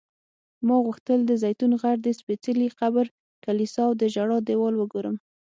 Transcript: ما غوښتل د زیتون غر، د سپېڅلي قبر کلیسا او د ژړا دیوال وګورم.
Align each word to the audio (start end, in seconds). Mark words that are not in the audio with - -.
ما 0.67 0.75
غوښتل 0.85 1.19
د 1.25 1.31
زیتون 1.43 1.71
غر، 1.81 1.97
د 2.01 2.07
سپېڅلي 2.19 2.67
قبر 2.79 3.05
کلیسا 3.45 3.81
او 3.87 3.93
د 4.01 4.03
ژړا 4.13 4.37
دیوال 4.47 4.73
وګورم. 4.77 5.15